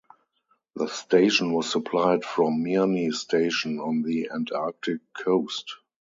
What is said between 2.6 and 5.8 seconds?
Mirny Station on the Antarctic coast.